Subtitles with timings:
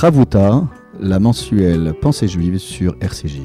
[0.00, 0.62] Ravuta,
[1.00, 3.40] la mensuelle Pensée juive sur RCJ.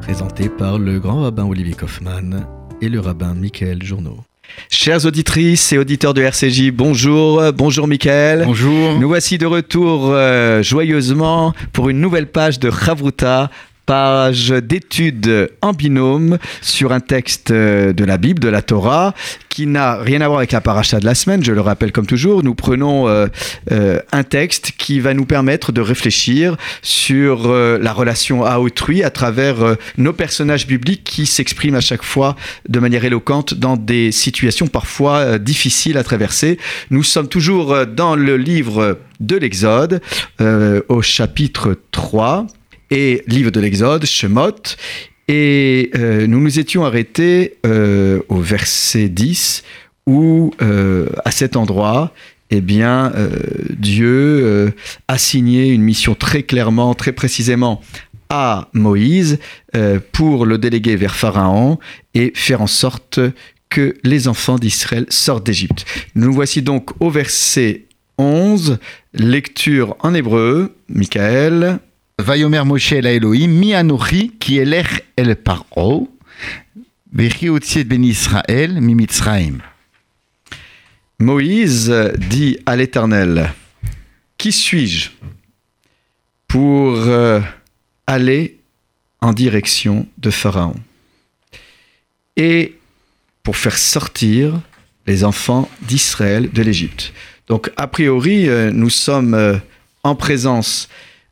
[0.00, 2.46] Présenté par le grand rabbin Olivier Kaufmann
[2.80, 4.18] et le rabbin Michael Journeau.
[4.70, 8.44] Chères auditrices et auditeurs de RCJ, bonjour, bonjour Michael.
[8.46, 8.96] Bonjour.
[9.00, 13.50] Nous voici de retour euh, joyeusement pour une nouvelle page de Chavruta,
[13.86, 19.14] page d'études en binôme sur un texte euh, de la Bible, de la Torah,
[19.48, 21.42] qui n'a rien à voir avec la paracha de la semaine.
[21.42, 23.28] Je le rappelle comme toujours, nous prenons euh,
[23.70, 29.10] euh, un texte qui va nous permettre de réfléchir sur la relation à autrui à
[29.10, 32.34] travers nos personnages bibliques qui s'expriment à chaque fois
[32.68, 36.58] de manière éloquente dans des situations parfois difficiles à traverser.
[36.90, 40.00] Nous sommes toujours dans le livre de l'Exode,
[40.40, 42.46] au chapitre 3
[42.90, 44.76] et livre de l'Exode, Shemot.
[45.28, 49.64] Et euh, nous nous étions arrêtés euh, au verset 10
[50.06, 52.12] où, euh, à cet endroit,
[52.50, 53.12] eh bien,
[53.70, 54.72] Dieu
[55.08, 57.80] une mission très clairement, très précisément
[58.28, 59.40] à Moïse
[60.12, 61.80] pour le déléguer vers Pharaon
[62.14, 63.18] et faire en sorte
[63.68, 65.86] que les enfants d'Israël sortent d'Égypte.
[66.14, 67.86] Nous voici donc au verset
[68.18, 68.78] 11,
[69.12, 71.80] lecture en hébreu, Michael.
[81.18, 83.52] Moïse dit à l'Éternel,
[84.38, 85.10] Qui suis-je
[86.48, 87.42] pour euh,
[88.06, 88.60] aller
[89.20, 90.76] en direction de Pharaon
[92.34, 92.78] et
[93.42, 94.58] pour faire sortir
[95.06, 97.12] les enfants d'Israël de l'Égypte?
[97.46, 99.58] Donc, a priori, euh, nous sommes euh,
[100.02, 100.88] en présence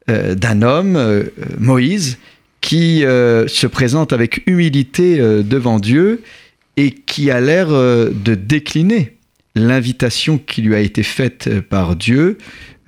[0.09, 1.25] d'un homme, euh,
[1.59, 2.19] Moïse,
[2.65, 6.23] qui euh, se présente avec humilité euh, devant Dieu
[6.79, 9.19] et qui a l'air euh, de décliner
[9.55, 12.39] l'invitation qui lui a été faite euh, par Dieu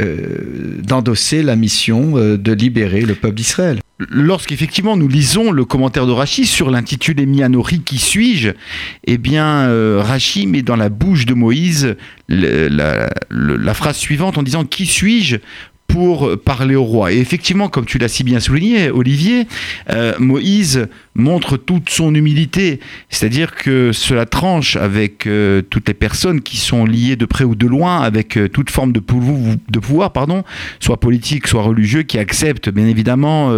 [0.01, 3.81] euh, d'endosser la mission euh, de libérer le peuple d'Israël.
[3.99, 8.51] Lorsqu'effectivement nous lisons le commentaire de Rachi sur l'intitulé Mi anochi, qui suis-je?
[9.05, 11.97] Eh bien, euh, Rachi met dans la bouche de Moïse
[12.29, 15.37] la phrase suivante en disant Qui suis-je?
[15.87, 17.13] Pour parler au roi.
[17.13, 19.47] Et effectivement, comme tu l'as si bien souligné, Olivier,
[19.91, 26.41] euh, Moïse montre toute son humilité, c'est-à-dire que cela tranche avec euh, toutes les personnes
[26.43, 30.45] qui sont liées de près ou de loin avec euh, toute forme de pouvoir, pardon,
[30.81, 33.53] soit politique, soit religieux, qui acceptent bien évidemment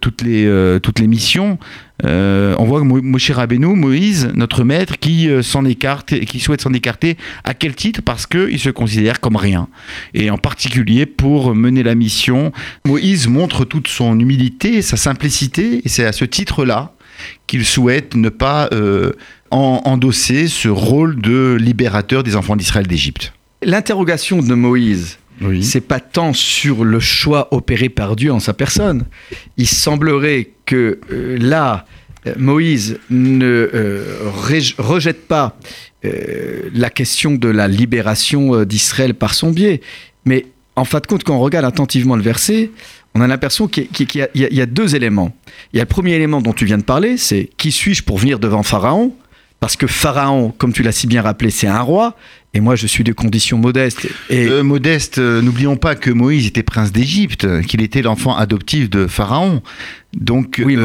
[0.00, 1.58] toutes, les, toutes les missions.
[2.04, 6.60] Euh, on voit Mo- Moshe Rabbeinu, Moïse, notre maître, qui euh, s'en écarte, qui souhaite
[6.60, 7.16] s'en écarter.
[7.44, 8.02] À quel titre?
[8.02, 9.68] Parce qu'il se considère comme rien.
[10.12, 12.52] Et en particulier pour mener la mission,
[12.84, 16.92] Moïse montre toute son humilité, sa simplicité, et c'est à ce titre-là
[17.46, 19.12] qu'il souhaite ne pas euh,
[19.50, 23.32] en- endosser ce rôle de libérateur des enfants d'Israël d'Égypte.
[23.62, 25.62] L'interrogation de Moïse, Oui.
[25.62, 29.04] c'est pas tant sur le choix opéré par Dieu en sa personne.
[29.56, 31.86] Il semblerait que euh, là,
[32.26, 34.30] euh, Moïse ne euh,
[34.78, 35.58] rejette pas
[36.72, 39.80] la question de la libération d'Israël par son biais.
[40.24, 42.70] Mais en fin de compte, quand on regarde attentivement le verset,
[43.16, 45.34] on a l'impression qu'il y a deux éléments.
[45.72, 48.18] Il y a le premier élément dont tu viens de parler, c'est qui suis-je pour
[48.18, 49.16] venir devant Pharaon?
[49.60, 52.14] Parce que Pharaon, comme tu l'as si bien rappelé, c'est un roi,
[52.52, 54.06] et moi je suis de condition modeste.
[54.28, 58.90] Et Euh, modeste, euh, n'oublions pas que Moïse était prince d'Égypte, qu'il était l'enfant adoptif
[58.90, 59.62] de Pharaon.
[60.14, 60.76] Donc, Oui,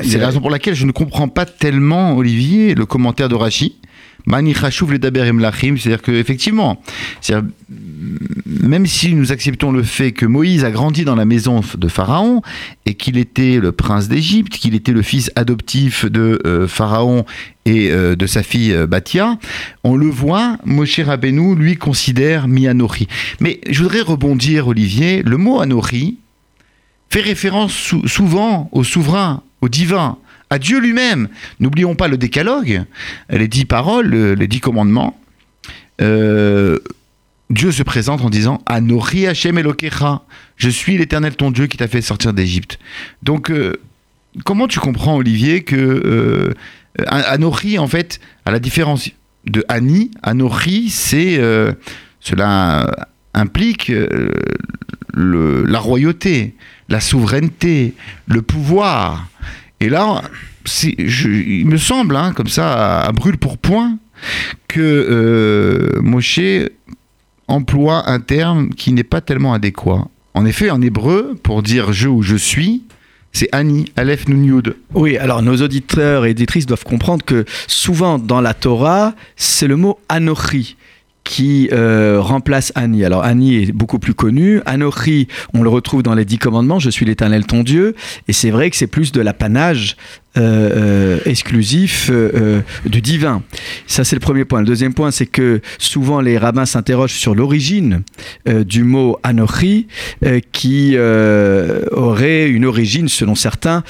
[0.00, 3.28] il c'est a- la raison pour laquelle je ne comprends pas tellement, Olivier, le commentaire
[3.28, 3.76] de Rachi.
[4.26, 4.52] Mani
[4.92, 5.22] le daber
[5.78, 6.82] c'est-à-dire que effectivement,
[8.62, 12.42] même si nous acceptons le fait que Moïse a grandi dans la maison de Pharaon
[12.86, 17.24] et qu'il était le prince d'Égypte, qu'il était le fils adoptif de euh, Pharaon
[17.64, 19.38] et euh, de sa fille euh, Bathia,
[19.84, 23.06] on le voit, Moshe Rabbeinu lui considère mi-anochi.
[23.38, 26.18] Mais je voudrais rebondir, Olivier, le mot anochi
[27.08, 30.16] fait référence sou- souvent au souverain, au divin,
[30.50, 31.28] à Dieu lui-même.
[31.60, 32.82] N'oublions pas le décalogue,
[33.30, 35.16] les dix paroles, le- les dix commandements.
[36.00, 36.78] Euh,
[37.50, 40.22] Dieu se présente en disant Anochi Hashem Elokecha,
[40.56, 42.78] je suis l'Éternel ton Dieu qui t'a fait sortir d'Égypte.
[43.22, 43.74] Donc, euh,
[44.44, 46.54] comment tu comprends, Olivier, que euh,
[47.06, 49.10] Anochi, en fait, à la différence
[49.46, 51.72] de Ani, Anochi, c'est euh,
[52.20, 54.32] cela implique euh,
[55.14, 56.54] la royauté,
[56.88, 57.94] la souveraineté,
[58.26, 59.28] le pouvoir.
[59.80, 60.22] Et là,
[60.82, 63.98] il me semble, hein, comme ça, à, brûle pour point,
[64.68, 66.40] que euh, Moshe
[67.50, 70.08] emploie un terme qui n'est pas tellement adéquat.
[70.34, 72.84] En effet, en hébreu, pour dire je ou je suis,
[73.32, 74.76] c'est Ani, Aleph Nun Yud.
[74.94, 79.76] Oui, alors nos auditeurs et éditrices doivent comprendre que souvent dans la Torah, c'est le
[79.76, 80.76] mot Anochi
[81.22, 83.04] qui euh, remplace Annie.
[83.04, 84.60] Alors Annie est beaucoup plus connue.
[84.66, 87.94] Anochi, on le retrouve dans les Dix Commandements, je suis l'Éternel ton Dieu.
[88.26, 89.96] Et c'est vrai que c'est plus de l'apanage
[90.38, 93.42] euh, euh, exclusif euh, du divin.
[93.88, 94.60] Ça, c'est le premier point.
[94.60, 98.02] Le deuxième point, c'est que souvent les rabbins s'interrogent sur l'origine
[98.46, 99.88] du mot Anochi,
[100.52, 103.82] qui aurait une origine, selon certains,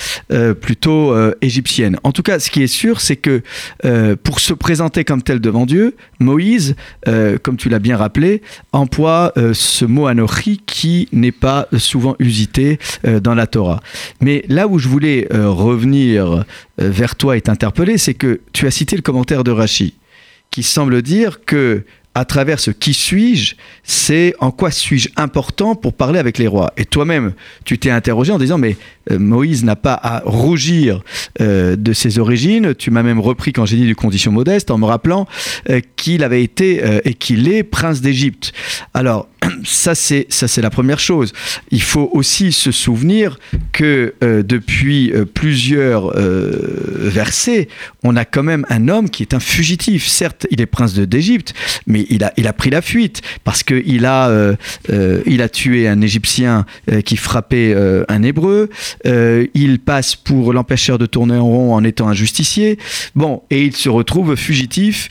[0.60, 1.98] plutôt égyptienne.
[2.04, 3.42] En tout cas, ce qui est sûr, c'est que
[4.22, 6.74] pour se présenter comme tel devant Dieu, Moïse,
[7.42, 8.42] comme tu l'as bien rappelé,
[8.72, 13.80] emploie ce mot Anochi qui n'est pas souvent usité dans la Torah.
[14.20, 16.42] Mais là où je voulais revenir euh,
[16.78, 19.94] vers toi et t'interpeller, c'est que tu as cité le commentaire de Rachi,
[20.50, 21.84] qui semble dire que
[22.16, 23.54] à travers ce qui suis-je,
[23.84, 26.72] c'est en quoi suis-je important pour parler avec les rois.
[26.76, 27.34] Et toi-même,
[27.64, 28.76] tu t'es interrogé en disant, mais
[29.12, 31.04] euh, Moïse n'a pas à rougir
[31.40, 32.74] euh, de ses origines.
[32.74, 35.28] Tu m'as même repris quand j'ai dit du condition modeste en me rappelant
[35.94, 38.52] qu'il avait été et qu'il est prince d'Égypte.
[38.92, 39.28] Alors,
[39.64, 41.32] ça c'est ça c'est la première chose.
[41.70, 43.38] Il faut aussi se souvenir
[43.72, 46.50] que euh, depuis euh, plusieurs euh,
[47.02, 47.68] versets,
[48.02, 50.06] on a quand même un homme qui est un fugitif.
[50.06, 51.54] Certes, il est prince d'Égypte,
[51.86, 54.30] mais il a il a pris la fuite parce que il a
[55.26, 56.66] il a tué un Égyptien
[57.04, 57.74] qui frappait
[58.08, 58.68] un Hébreu.
[59.04, 62.78] Il passe pour l'empêcheur de tourner en rond en étant un justicier.
[63.14, 65.08] Bon, et il se retrouve fugitif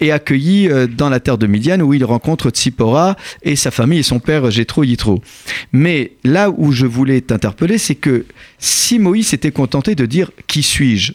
[0.00, 4.02] et accueilli dans la terre de Midian où il rencontre Tsipora et sa famille et
[4.02, 5.22] son père Jétro Yitro.
[5.72, 8.26] Mais là où je voulais t'interpeller, c'est que
[8.58, 11.12] si Moïse s'était contenté de dire qui suis-je,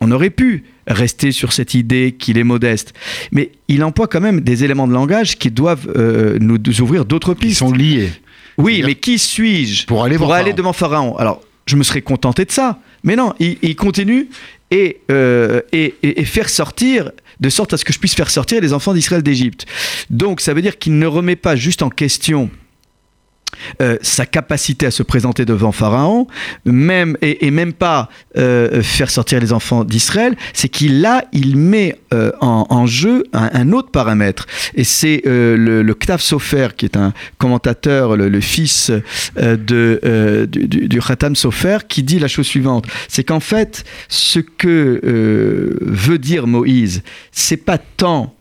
[0.00, 2.92] on aurait pu rester sur cette idée qu'il est modeste.
[3.32, 7.32] Mais il emploie quand même des éléments de langage qui doivent euh, nous ouvrir d'autres
[7.32, 7.58] Ils pistes.
[7.60, 8.10] sont liés.
[8.58, 10.56] Oui, mais qui suis-je Pour aller pour aller Pharaon.
[10.56, 12.78] devant Pharaon Alors, je me serais contenté de ça.
[13.04, 14.28] Mais non, il, il continue
[14.70, 17.10] et, euh, et, et- et faire sortir,
[17.40, 19.66] de sorte à ce que je puisse faire sortir les enfants d'Israël d'Égypte.
[20.10, 22.50] Donc, ça veut dire qu'il ne remet pas juste en question
[23.82, 26.26] euh, sa capacité à se présenter devant Pharaon,
[26.64, 31.98] même et, même pas euh, faire sortir les enfants d'Israël, c'est qu'il là il met
[32.12, 37.12] euh, en, jeu un, autre paramètre, et c'est le, le Ktav Sofer qui est un
[37.38, 38.90] commentateur, le, fils
[39.36, 39.98] du,
[40.48, 45.00] du, Khatam Sofer, qui dit la chose suivante, c'est qu'en fait ce que
[45.80, 47.02] veut dire Moïse,
[47.32, 48.35] c'est pas tant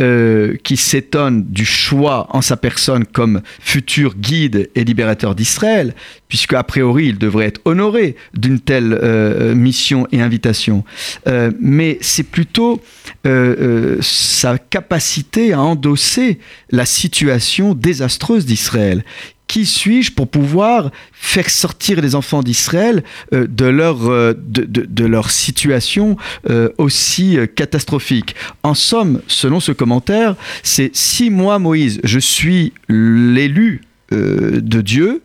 [0.00, 5.94] euh, qui s'étonne du choix en sa personne comme futur guide et libérateur d'Israël,
[6.28, 10.84] puisque a priori il devrait être honoré d'une telle euh, mission et invitation.
[11.26, 12.80] Euh, mais c'est plutôt
[13.26, 16.38] euh, euh, sa capacité à endosser
[16.70, 19.04] la situation désastreuse d'Israël.
[19.50, 23.02] Qui suis-je pour pouvoir faire sortir les enfants d'Israël
[23.34, 26.16] euh, de, leur, euh, de, de- leur situation
[26.48, 28.36] euh, aussi catastrophique?
[28.62, 33.80] En somme, selon ce commentaire, c'est si moi, Moïse, je suis l'élu
[34.12, 35.22] de Dieu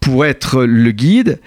[0.00, 1.38] pour être le guide,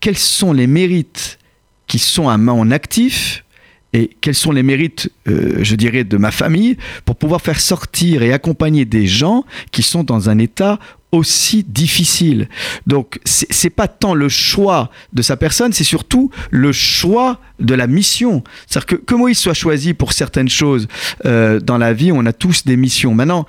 [0.00, 1.38] quels sont les mérites
[1.86, 3.44] qui sont à mon actif
[3.92, 8.32] et quels sont les mérites, je dirais, de ma famille pour pouvoir faire sortir et
[8.32, 10.78] accompagner des gens qui sont dans un état
[11.12, 12.48] aussi difficile.
[12.86, 17.86] Donc, c'est pas tant le choix de sa personne, c'est surtout le choix de la
[17.86, 18.44] mission.
[18.66, 20.86] C'est-à-dire que, que Moïse soit choisi pour certaines choses
[21.26, 23.14] euh, dans la vie, on a tous des missions.
[23.14, 23.46] Maintenant,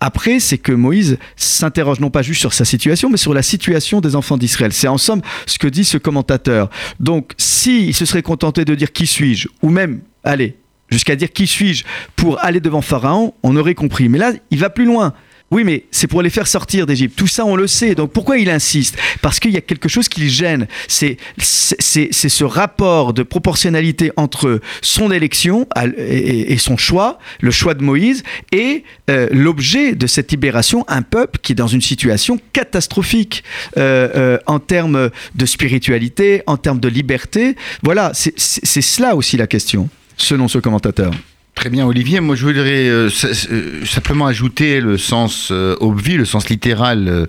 [0.00, 4.00] après, c'est que Moïse s'interroge non pas juste sur sa situation, mais sur la situation
[4.00, 4.72] des enfants d'Israël.
[4.72, 6.70] C'est en somme ce que dit ce commentateur.
[7.00, 10.56] Donc, s'il se serait contenté de dire qui suis-je, ou même, allez,
[10.88, 11.84] jusqu'à dire qui suis-je
[12.16, 14.08] pour aller devant Pharaon, on aurait compris.
[14.08, 15.12] Mais là, il va plus loin.
[15.50, 17.16] Oui, mais c'est pour les faire sortir d'Égypte.
[17.16, 17.96] Tout ça, on le sait.
[17.96, 18.96] Donc pourquoi il insiste?
[19.20, 20.68] Parce qu'il y a quelque chose qui le gêne.
[20.86, 25.66] C'est ce rapport de proportionnalité entre son élection
[25.96, 31.40] et, son choix, le choix de Moïse, et euh, l'objet de cette libération, un peuple
[31.42, 33.42] qui est dans une situation catastrophique
[33.76, 37.56] euh, euh, en termes de spiritualité, en termes de liberté.
[37.82, 41.12] Voilà, c'est cela aussi la question, selon ce commentateur.
[41.54, 42.20] Très bien, Olivier.
[42.20, 43.10] Moi, je voudrais euh,
[43.50, 47.26] euh, simplement ajouter le sens euh, obvi, le sens littéral euh,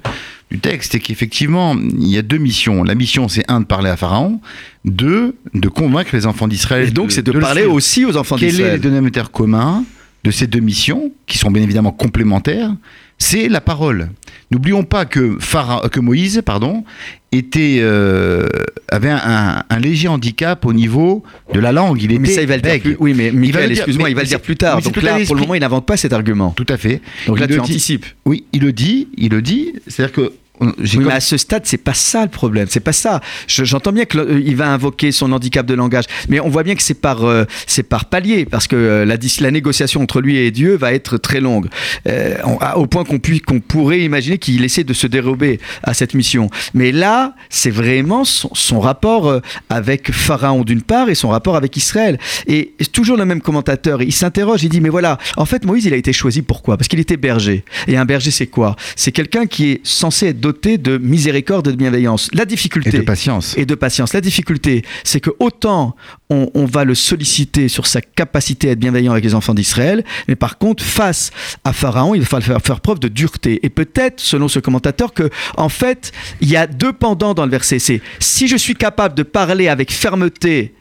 [0.49, 2.83] du texte, et qu'effectivement, il y a deux missions.
[2.83, 4.39] La mission, c'est un, de parler à Pharaon,
[4.85, 6.87] deux, de convaincre les enfants d'Israël.
[6.87, 8.79] Et donc, c'est de, le parler aussi aux enfants Quel est le d'Israël.
[8.81, 9.83] dénominateur commun
[10.23, 12.71] de ces deux missions, qui sont bien évidemment complémentaires?
[13.17, 14.09] C'est la parole.
[14.49, 16.83] N'oublions pas que, Phara- que Moïse pardon,
[17.31, 18.47] était, euh,
[18.89, 21.23] avait un, un léger handicap au niveau
[21.53, 22.01] de la langue.
[22.01, 22.81] Il Mais était ça, il va le dire bègue.
[22.81, 22.97] plus.
[22.99, 24.81] Oui, mais Michael, excuse-moi, mais- il va le dire plus tard.
[24.81, 26.51] Donc là, pour le moment, il n'invente pas cet argument.
[26.51, 27.01] Tout à fait.
[27.27, 28.05] Donc là, Il tu le dit- anticipes.
[28.25, 29.73] Oui, il le dit, il le dit.
[29.87, 32.67] C'est-à-dire que Oui, mais à ce stade, c'est pas ça le problème.
[32.69, 33.19] C'est pas ça.
[33.47, 36.83] Je- J'entends bien qu'il va invoquer son handicap de langage, mais on voit bien que
[36.83, 40.75] c'est par, euh, c'est par palier, parce que euh, la, négociation entre lui et Dieu
[40.77, 41.67] va être très longue,
[42.07, 45.93] Euh, on- à- au point qu'on qu'on pourrait imaginer qu'il essaie de se dérober à
[45.93, 46.49] cette mission.
[46.73, 49.39] Mais là, c'est vraiment son, son rapport euh,
[49.69, 52.19] avec Pharaon d'une part et son rapport avec Israël.
[52.47, 55.93] Et toujours le même commentateur, il s'interroge, il dit, mais voilà, en fait, Moïse, il
[55.93, 57.63] a été choisi pourquoi Parce qu'il était berger.
[57.87, 58.75] Et un berger, c'est quoi?
[58.95, 62.29] C'est quelqu'un qui est censé être doté de miséricorde et de bienveillance.
[62.33, 63.57] La et difficulté de patience.
[63.57, 64.13] et de patience.
[64.13, 65.95] La difficulté, c'est que autant
[66.29, 70.03] on, on va le solliciter sur sa capacité à être bienveillant avec les enfants d'Israël,
[70.27, 71.31] mais par contre, face
[71.63, 73.59] à Pharaon, il va falloir faire, faire preuve de dureté.
[73.63, 77.51] Et peut-être, selon ce commentateur, que en fait, il y a deux pendants dans le
[77.51, 77.79] verset.
[77.79, 80.73] C'est si je suis capable de parler avec fermeté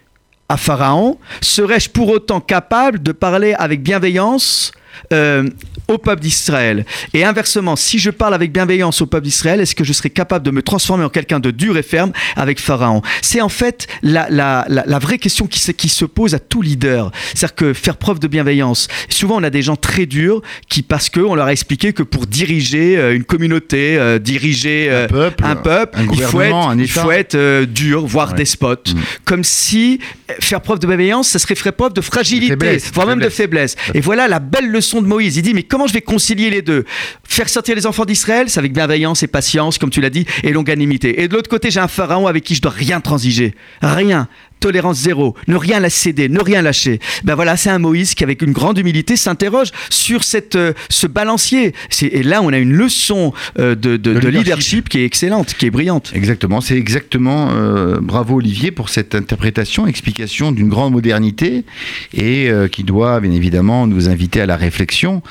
[0.48, 4.72] à Pharaon, serais-je pour autant capable de parler avec bienveillance
[5.12, 5.48] euh,
[5.90, 9.84] au peuple d'Israël Et inversement, si je parle avec bienveillance au peuple d'Israël, est-ce que
[9.84, 13.02] je serai capable de me transformer en quelqu'un de dur et ferme avec Pharaon?
[13.22, 16.38] C'est en fait la, la, la, la vraie question qui se, qui se pose à
[16.38, 17.10] tout leader.
[17.34, 18.88] C'est-à-dire que faire preuve de bienveillance.
[19.08, 22.26] Souvent, on a des gens très durs qui, parce qu'on leur a expliqué que pour
[22.26, 26.54] diriger euh, une communauté, euh, diriger euh, Un peuple, un peuple, un il faut être,
[26.54, 28.36] un il faut être euh, dur, voire Ouais.
[28.36, 28.94] despote.
[28.94, 28.98] Mm.
[29.24, 29.98] Comme si
[30.30, 33.74] euh, faire preuve de bienveillance, ça serait faire preuve de fragilité, voire même de faiblesse.
[33.74, 33.94] faiblesse.
[33.94, 35.36] Et voilà la belle leçon de Moïse.
[35.36, 36.84] Il dit, mais comment je vais concilier les deux?
[37.24, 40.52] Faire sortir les enfants d'Israël, c'est avec bienveillance et patience, comme tu l'as dit, et
[40.52, 41.22] longanimité.
[41.22, 43.54] Et de l'autre côté, j'ai un pharaon avec qui je dois rien transiger.
[43.82, 44.28] Rien.
[44.60, 47.00] Tolérance zéro, ne rien la céder, ne rien lâcher.
[47.24, 51.06] Ben voilà, c'est un Moïse qui, avec une grande humilité, s'interroge sur cette, euh, ce
[51.06, 51.72] balancier.
[52.02, 54.44] Et là, on a une leçon euh, de, de- de leadership.
[54.44, 56.12] leadership qui est excellente, qui est brillante.
[56.14, 61.64] Exactement, c'est exactement, euh, bravo Olivier pour cette interprétation, explication d'une grande modernité
[62.12, 65.22] et euh, qui doit bien évidemment nous inviter à la réflexion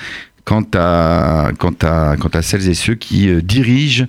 [0.50, 4.08] quant à, quant à, quant à celles et ceux qui euh, dirigent,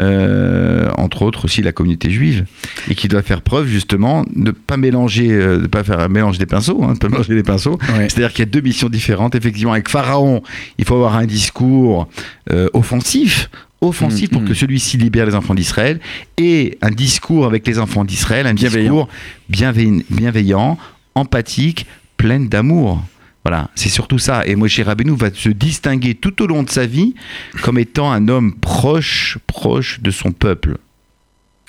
[0.00, 2.44] euh, entre autres aussi la communauté juive,
[2.90, 6.40] et qui doit faire preuve justement de ne pas mélanger, euh, de pas faire mélanger
[6.40, 7.78] des pinceaux, hein, de pas mélanger les pinceaux.
[7.94, 8.08] Ouais.
[8.08, 9.36] C'est-à-dire qu'il y a deux missions différentes.
[9.36, 10.42] Effectivement, avec Pharaon,
[10.76, 12.08] il faut avoir un discours
[12.52, 13.48] euh, offensif,
[13.80, 14.46] offensif Mm, pour mm.
[14.46, 16.00] que celui-ci libère les enfants d'Israël,
[16.36, 18.82] et un discours avec les enfants d'Israël, un Bienveillant.
[18.82, 19.08] discours
[19.48, 20.78] bienveillant, bienveillant,
[21.14, 23.04] empathique, plein d'amour.
[23.48, 24.44] Voilà, c'est surtout ça.
[24.44, 27.14] Et Moshe Rabbeinu va se distinguer tout au long de sa vie
[27.62, 30.78] comme étant un homme proche, proche de son peuple.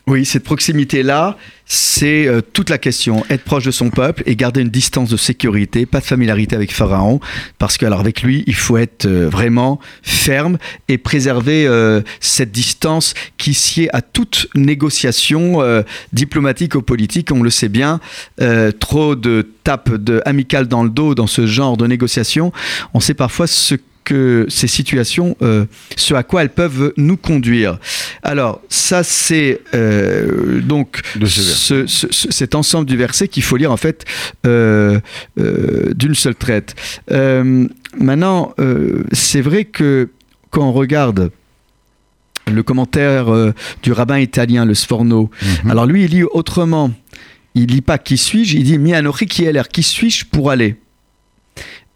[0.07, 1.35] Oui, cette proximité-là,
[1.65, 3.25] c'est euh, toute la question.
[3.29, 6.73] Être proche de son peuple et garder une distance de sécurité, pas de familiarité avec
[6.73, 7.19] Pharaon,
[7.59, 12.53] parce que alors avec lui, il faut être euh, vraiment ferme et préserver euh, cette
[12.53, 15.61] distance qui sied à toute négociation
[16.13, 17.29] diplomatique ou politique.
[17.33, 17.99] On le sait bien,
[18.79, 22.53] trop de tapes de amicales dans le dos dans ce genre de négociation,
[22.93, 23.75] on sait parfois ce
[24.07, 25.65] que ces situations, euh,
[25.97, 27.77] ce à quoi elles peuvent nous conduire.
[28.23, 32.07] Alors, ça, c'est euh, donc ce ce-
[32.39, 34.05] cet ensemble du verset qu'il faut lire en fait
[34.45, 34.99] euh,
[35.35, 36.75] d'une seule traite.
[37.99, 38.53] Maintenant,
[39.11, 40.09] c'est vrai que
[40.51, 41.31] quand on regarde
[42.49, 43.25] le commentaire
[43.83, 45.29] du rabbin italien, le Sforno,
[45.63, 45.71] Mhm.
[45.71, 46.91] alors lui, il lit autrement.
[47.55, 48.93] Il lit pas qui suis-je, il dit mi
[49.29, 50.75] qui est l'air, qui suis-je pour aller?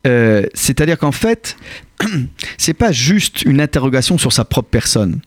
[0.07, 1.55] Euh, C'est-à-dire qu'en fait,
[2.57, 5.21] c'est pas juste une interrogation sur sa propre personne.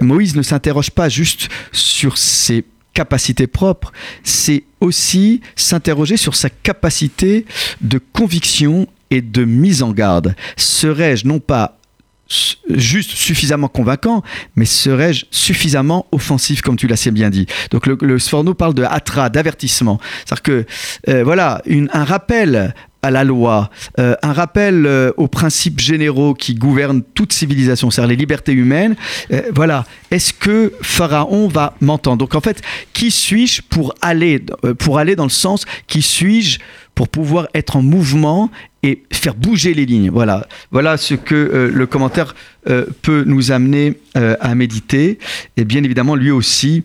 [0.00, 3.92] Moïse ne s'interroge pas juste sur ses capacités propres,
[4.24, 7.44] c'est aussi s'interroger sur sa capacité
[7.82, 10.34] de conviction et de mise en garde.
[10.56, 11.78] Serais-je non pas
[12.68, 14.22] juste suffisamment convaincant,
[14.56, 17.46] mais serais-je suffisamment offensif, comme tu l'as si bien dit?
[17.70, 20.00] Donc le, Sforno parle de atra, d'avertissement.
[20.24, 20.66] C'est-à-dire que,
[21.08, 22.74] euh, voilà, un rappel
[23.06, 23.70] à la loi,
[24.00, 28.96] euh, un rappel euh, aux principes généraux qui gouvernent toute civilisation, c'est-à-dire les libertés humaines.
[29.30, 32.18] Euh, voilà, est-ce que Pharaon va m'entendre?
[32.18, 34.42] Donc en fait, qui suis-je pour aller,
[34.78, 36.58] pour aller dans le sens, qui suis-je
[36.96, 38.50] pour pouvoir être en mouvement
[38.82, 40.10] et faire bouger les lignes?
[40.10, 42.34] Voilà, voilà ce que le commentaire
[43.02, 45.18] peut nous amener à méditer.
[45.56, 46.82] Et bien évidemment, lui aussi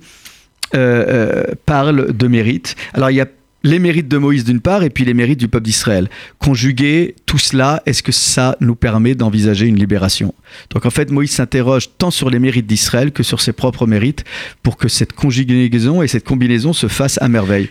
[1.65, 2.75] parle de mérite.
[2.93, 3.27] Alors il y a
[3.63, 6.09] les mérites de Moïse d'une part et puis les mérites du peuple d'Israël.
[6.39, 10.33] Conjuguer tout cela, est-ce que ça nous permet d'envisager une libération?
[10.71, 14.23] Donc en fait, Moïse s'interroge tant sur les mérites d'Israël que sur ses propres mérites
[14.63, 17.69] pour que cette conjugaison et cette combinaison se fassent à merveille.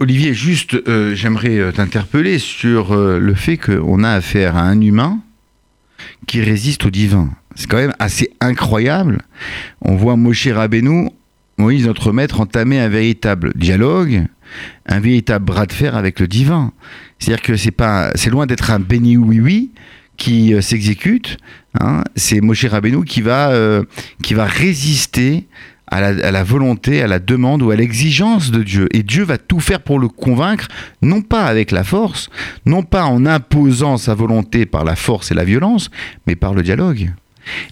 [0.00, 4.80] Olivier, juste, euh, j'aimerais euh, t'interpeller sur euh, le fait qu'on a affaire à un
[4.80, 5.20] humain
[6.26, 7.30] qui résiste au divin.
[7.54, 9.22] C'est quand même assez incroyable.
[9.80, 11.08] On voit Moshe Rabbeinu,
[11.58, 14.26] Moïse, notre maître, entamer un véritable dialogue,
[14.86, 16.72] un véritable bras de fer avec le divin.
[17.18, 19.70] C'est-à-dire que c'est pas, c'est loin d'être un béni oui oui,
[20.16, 21.38] qui euh, s'exécute.
[21.80, 22.04] hein.
[22.14, 23.82] c'est Moshe Rabbeinu qui va, euh,
[24.22, 25.46] qui va résister
[25.88, 28.88] à la volonté, à la demande ou à l'exigence de Dieu.
[28.92, 30.66] Et Dieu va tout faire pour le convaincre,
[31.00, 32.28] non pas avec la force,
[32.66, 35.90] non pas en imposant sa volonté par la force et la violence,
[36.26, 37.12] mais par le dialogue.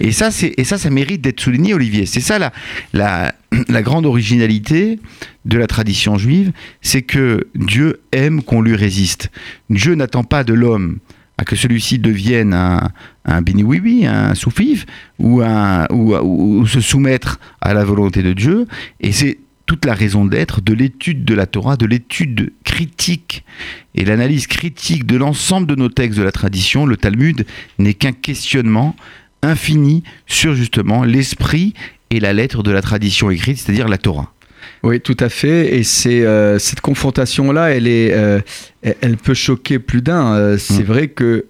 [0.00, 2.06] Et ça, et ça, ça mérite d'être souligné, Olivier.
[2.06, 2.52] C'est ça la,
[3.68, 4.98] la, grande originalité
[5.44, 9.30] de la tradition juive, c'est que Dieu aime qu'on lui résiste.
[9.70, 10.98] Dieu n'attend pas de l'homme
[11.36, 12.90] à que celui-ci devienne un,
[13.24, 14.86] un oui, un soufif,
[15.18, 18.66] ou, un, ou se soumettre à la volonté de Dieu.
[19.00, 23.44] Et c'est toute la raison d'être de l'étude de la Torah, de l'étude critique
[23.94, 26.86] et l'analyse critique de l'ensemble de nos textes de la tradition.
[26.86, 27.46] Le Talmud
[27.78, 28.94] n'est qu'un questionnement
[29.44, 31.74] infini sur justement l'esprit
[32.10, 34.30] et la lettre de la tradition écrite, c'est-à-dire la Torah.
[34.82, 35.76] Oui, tout à fait.
[35.76, 38.40] Et c'est euh, cette confrontation-là, elle est, euh,
[38.82, 40.34] elle peut choquer plus d'un.
[40.34, 40.86] Euh, c'est Mm.
[40.86, 41.46] vrai que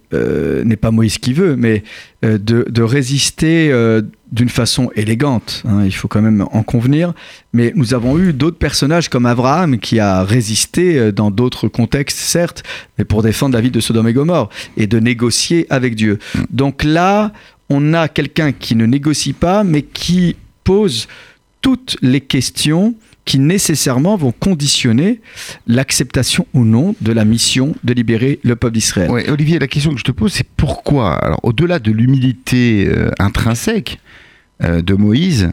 [0.65, 1.83] n'est pas Moïse qui veut, mais
[2.23, 3.73] de, de résister
[4.31, 5.65] d'une façon élégante.
[5.67, 7.13] hein, il faut quand même en convenir.
[7.53, 12.63] Mais nous avons eu d'autres personnages comme Abraham qui a résisté dans d'autres contextes, certes,
[12.97, 16.21] mais pour défendre la vie de Sodome et Gomorre et de négocier avec Dieu.
[16.37, 16.39] Mm.
[16.51, 17.33] Donc là,
[17.71, 21.09] on a quelqu'un qui ne négocie pas, mais qui pose
[21.61, 22.95] toutes les questions
[23.25, 25.21] qui nécessairement vont conditionner
[25.67, 29.11] l'acceptation ou non de la mission de libérer le peuple d'Israël.
[29.31, 31.15] Olivier, la question que je te pose, c'est pourquoi?
[31.15, 33.99] Alors, au-delà de l'humilité euh, intrinsèque
[34.63, 35.53] euh, de Moïse,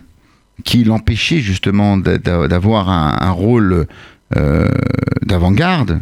[0.65, 3.87] qui l'empêchait justement d'a- d'a- d'avoir un, rôle
[4.35, 4.67] euh,
[5.21, 6.01] d'avant-garde,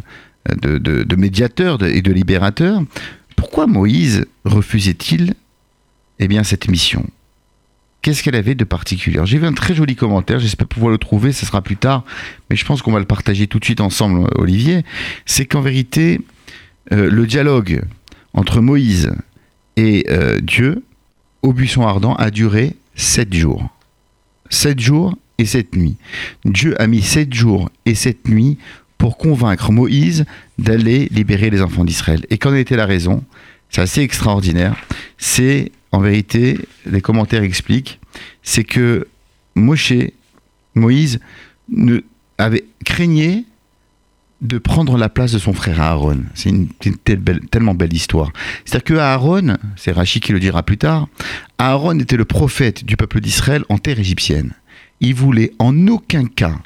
[0.62, 2.82] de, médiateur et de libérateur,
[3.36, 5.34] pourquoi Moïse refusait-il
[6.20, 7.06] eh bien, cette mission
[8.02, 9.20] Qu'est-ce qu'elle avait de particulier?
[9.26, 12.06] J'ai vu un très joli commentaire, j'espère pouvoir le trouver, ce sera plus tard,
[12.50, 14.86] mais je pense qu'on va le partager tout de suite ensemble, Olivier.
[15.26, 16.22] C'est qu'en vérité,
[16.94, 17.82] euh, le dialogue
[18.34, 19.12] entre Moïse
[19.76, 20.84] et euh, Dieu
[21.42, 23.68] au buisson ardent a duré sept jours.
[24.50, 25.98] Sept jours et sept nuits.
[26.46, 28.58] Dieu a mis sept jours et sept nuits
[28.98, 30.26] pour convaincre Moïse
[30.58, 32.26] d'aller libérer les enfants d'Israël.
[32.30, 33.24] Et qu'en était la raison?
[33.70, 34.76] C'est assez extraordinaire.
[35.18, 38.00] C'est, en vérité, les commentaires expliquent,
[38.44, 39.08] c'est que
[39.56, 39.94] Moshe,
[40.76, 41.20] Moïse,
[41.70, 42.00] ne,
[42.38, 43.46] avait craignait
[44.42, 46.24] de prendre la place de son frère Aaron.
[46.34, 48.32] C'est une, c'est une telle belle- tellement belle histoire.
[48.64, 51.08] C'est-à-dire que Aaron, c'est Rachid qui le dira plus tard,
[51.58, 54.54] Aaron était le prophète du peuple d'Israël en terre égyptienne.
[55.02, 56.58] Il voulait en aucun cas,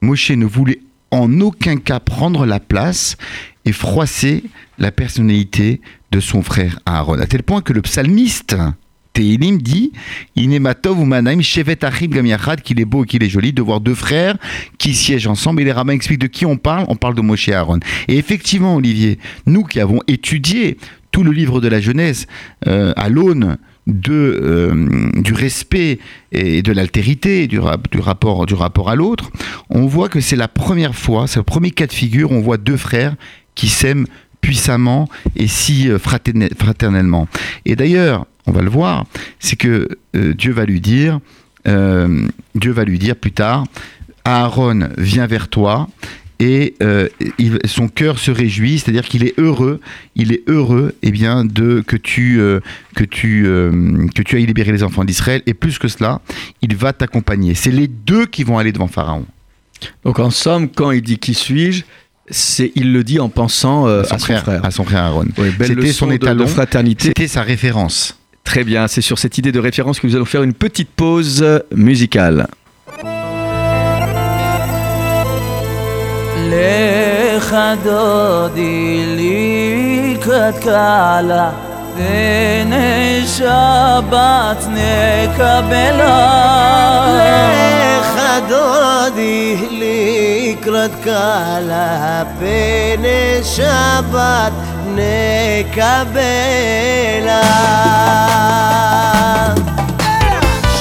[0.00, 0.80] Moshe ne voulait
[1.10, 3.16] en aucun cas prendre la place
[3.64, 4.44] et froisser
[4.78, 7.18] la personnalité de son frère Aaron.
[7.18, 8.56] À tel point que le psalmiste
[9.12, 9.92] Tehilim dit
[10.36, 13.60] Inematov ou Manaim Shevet Achim Gam Yachad, qu'il est beau et qu'il est joli de
[13.60, 14.36] voir deux frères
[14.78, 15.62] qui siègent ensemble.
[15.62, 17.80] Et les rabbins expliquent de qui on parle On parle de Moshe Aaron.
[18.08, 20.78] Et effectivement, Olivier, nous qui avons étudié
[21.10, 22.26] tout le livre de la Genèse
[22.68, 23.58] euh, à l'aune
[23.90, 25.98] de, euh, du respect
[26.32, 29.30] et de l'altérité, du, rap- du, rapport, du rapport à l'autre,
[29.68, 32.56] on voit que c'est la première fois, c'est le premier cas de figure, on voit
[32.56, 33.14] deux frères
[33.54, 34.06] qui s'aiment
[34.40, 37.28] puissamment et si euh, fraterne- fraternellement.
[37.66, 39.04] Et d'ailleurs, on va le voir,
[39.38, 41.20] c'est que euh, Dieu va lui dire,
[41.66, 43.64] Dieu va lui dire plus tard,
[44.24, 45.88] Aaron vient vers toi
[46.40, 49.80] et euh, il- son cœur se réjouit, c'est-à-dire qu'il est heureux,
[50.16, 52.60] il est heureux eh bien de que tu euh,
[52.96, 56.20] que tu euh, que tu ailles libérer les enfants d'Israël et plus que cela,
[56.62, 57.54] il va t'accompagner.
[57.54, 59.26] C'est les deux qui vont aller devant Pharaon.
[60.04, 61.84] Donc en somme, quand il dit qui suis-je,
[62.28, 64.64] c'est il le dit en pensant à son frère.
[64.64, 65.26] à son frère Aaron.
[65.38, 66.46] Oui, C'était son de- de, étalon.
[66.46, 67.08] fraternité.
[67.08, 68.16] C'était sa référence.
[68.44, 71.44] Très bien, c'est sur cette idée de référence que nous allons faire une petite pause
[71.74, 72.48] musicale.
[76.50, 79.04] לך דודי
[80.16, 81.50] לקראת קהלה
[82.66, 83.40] ונשבת
[84.68, 86.26] נקבלה
[87.16, 94.52] לך דודי לקראת קהלה ונשבת
[94.86, 96.20] נקבלה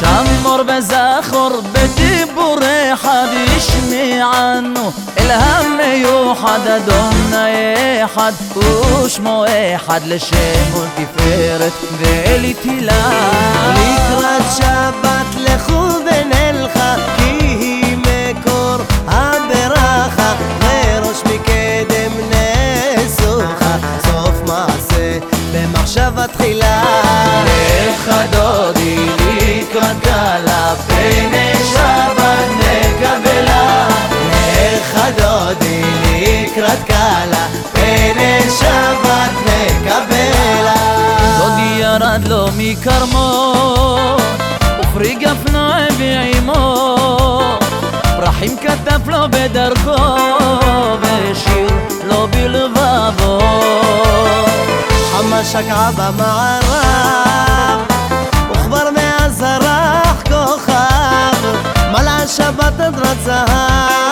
[0.10, 9.45] שמור וזכור בדיבורי אחד ישמיענו אל המיוחד אדוני אחד ושמו
[9.76, 13.10] אחד לשם ולתפארת ולתהילה
[13.74, 25.17] לקראת שבת לכו ונלכה כי היא מקור הברכה וראש מקדם נסוכה סוף מעשה
[25.54, 26.84] במחשבה תחילה
[27.88, 28.79] לך דודי
[42.58, 43.53] מכרמו
[44.79, 46.95] ופרי גפנו ועימו.
[48.17, 50.03] פרחים כתב לו בדרכו
[51.01, 51.67] ושיר
[52.08, 53.39] לו בלבבו.
[55.12, 57.79] חמה שקעה במערב
[58.51, 61.45] וכבר מאז זרח כוכב
[61.91, 64.09] מלאה שבת עד זהב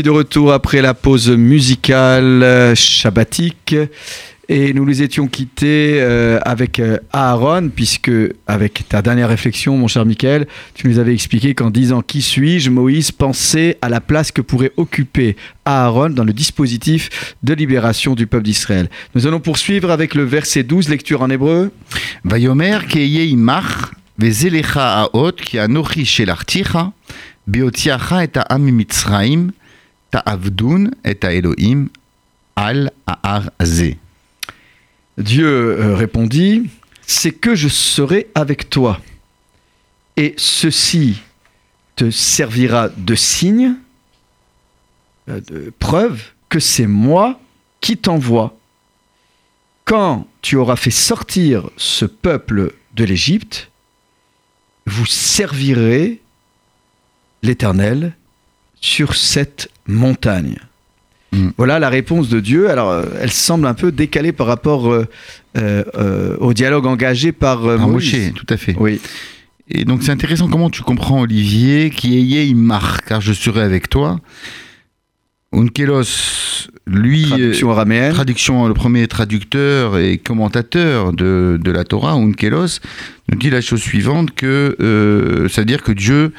[0.00, 3.76] de retour après la pause musicale euh, shabbatique.
[4.48, 8.10] Et nous les étions quittés euh, avec euh, Aaron, puisque
[8.46, 12.70] avec ta dernière réflexion, mon cher Michael, tu nous avais expliqué qu'en disant qui suis-je,
[12.70, 18.26] Moïse pensait à la place que pourrait occuper Aaron dans le dispositif de libération du
[18.26, 18.88] peuple d'Israël.
[19.14, 21.70] Nous allons poursuivre avec le verset 12, lecture en hébreu.
[22.24, 26.92] Vayomer keyeimach vezelecha aot ki anochi shelarticha
[27.46, 28.38] beotiacha et
[30.12, 31.88] ta'avdun et Elohim
[32.54, 33.50] al aar
[35.18, 36.70] Dieu euh, répondit
[37.06, 39.00] C'est que je serai avec toi,
[40.16, 41.20] et ceci
[41.96, 43.74] te servira de signe,
[45.28, 47.40] euh, de preuve que c'est moi
[47.80, 48.56] qui t'envoie.
[49.84, 53.70] Quand tu auras fait sortir ce peuple de l'Égypte,
[54.86, 56.20] vous servirez
[57.42, 58.14] l'Éternel
[58.82, 60.56] sur cette montagne.
[61.32, 61.48] Mm.
[61.56, 62.68] Voilà la réponse de Dieu.
[62.68, 65.06] Alors, euh, elle semble un peu décalée par rapport euh,
[65.56, 68.32] euh, au dialogue engagé par euh, Moïse.
[68.34, 68.76] Tout à fait.
[68.78, 69.00] Oui.
[69.70, 73.88] Et donc c'est intéressant comment tu comprends Olivier, qui ayez imar, car je serai avec
[73.88, 74.20] toi.
[75.54, 78.12] Unkelos, lui, Traduction araméenne.
[78.12, 82.80] traduction, le premier traducteur et commentateur de, de la Torah, Unkelos,
[83.30, 86.32] nous dit la chose suivante que euh, ça veut dire que Dieu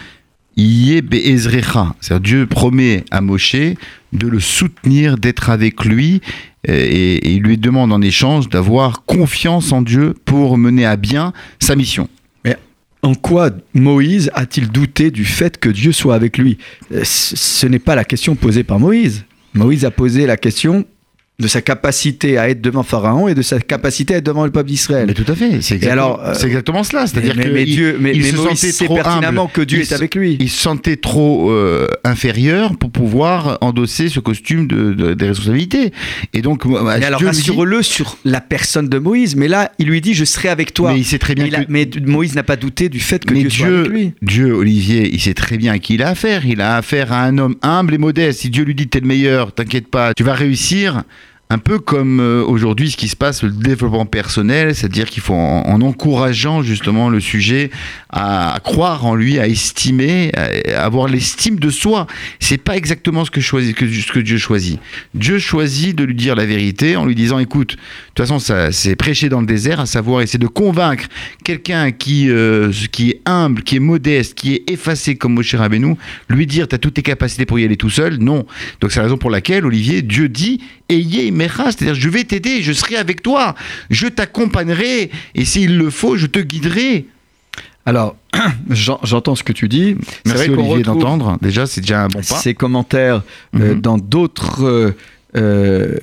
[0.55, 6.21] c'est-à-dire Dieu promet à Moshe de le soutenir, d'être avec lui,
[6.69, 11.33] euh, et, il lui demande en échange d'avoir confiance en Dieu pour mener à bien
[11.59, 12.07] sa mission.
[13.05, 16.57] En quoi Moïse a-t-il douté du fait que Dieu soit avec lui?
[16.93, 19.25] Euh, ce n'est pas la question posée par Moïse.
[19.53, 20.85] Moïse a posé la question
[21.39, 24.51] de sa capacité à être devant Pharaon et de sa capacité à être devant le
[24.51, 25.05] peuple d'Israël.
[25.07, 27.07] Mais tout à fait, c'est exactement, euh, exactement cela.
[27.07, 29.43] C'est-à-dire mais, que mais il- Dieu, mais, il mais se Moïse sentait sait trop pertinemment
[29.45, 29.51] humble.
[29.51, 30.37] que Dieu Il est se- avec lui.
[30.39, 35.91] il se sentait trop euh, inférieur pour pouvoir endosser ce costume de, de- des responsabilités.
[36.33, 39.35] Et donc, Mais alors dit- rassure-le sur la personne de Moïse.
[39.35, 40.93] Mais là, il lui dit Je serai avec toi.
[40.93, 43.33] mais il sait très bien a- que- mais Moïse n'a pas douté du fait que
[43.33, 44.13] Dieu, soit avec lui.
[44.21, 46.45] Dieu, Olivier, il sait très bien à qui il a affaire.
[46.45, 48.41] Il a affaire à un homme humble et modeste.
[48.41, 51.03] Si Dieu lui dit t'es le meilleur, t'inquiète pas, tu vas réussir.
[51.49, 55.35] Un peu comme euh, aujourd'hui ce qui se passe, le développement personnel, c'est-à-dire qu'il faut
[55.35, 57.69] en, en encourageant justement le sujet
[58.09, 62.07] à, croire en lui, à estimer, à, avoir l'estime de soi.
[62.39, 64.79] C'est pas exactement ce que Dieu choisit.
[65.13, 67.75] Dieu choisit de lui dire la vérité en lui disant écoute, de
[68.15, 71.05] toute façon, ça, c'est prêcher dans le désert, à savoir essayer de convaincre
[71.43, 75.95] quelqu'un qui, euh, qui est humble, qui est modeste, qui est effacé comme Moshe Rabbeinu,
[76.29, 78.17] lui dire tu as toutes tes capacités pour y aller tout seul?
[78.17, 78.45] Non.
[78.81, 80.61] Donc c'est la raison pour laquelle, Olivier, Dieu dit
[80.93, 83.55] Ayez mecha, c'est-à-dire je vais t'aider, je serai avec toi,
[83.89, 87.05] je t'accompagnerai, et s'il le faut, je te guiderai.
[87.85, 88.15] Alors,
[88.69, 89.95] j'en- j'entends ce que tu dis.
[90.25, 91.37] C'est Merci Olivier d'entendre.
[91.41, 92.37] Déjà, c'est déjà un bon pas.
[92.37, 93.23] ces commentaires
[93.55, 93.81] euh, Mhm.
[93.81, 94.91] dans d'autres euh,
[95.35, 95.95] euh,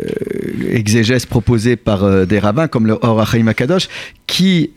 [0.73, 3.89] exégèses proposées par euh, des rabbins comme le Or HaChaim Akadosh
[4.27, 4.71] qui